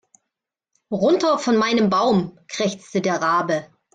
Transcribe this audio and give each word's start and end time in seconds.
Runter 0.91 1.37
von 1.37 1.57
meinem 1.57 1.91
Baum, 1.91 2.35
krächzte 2.47 3.01
der 3.01 3.21
Rabe. 3.21 3.67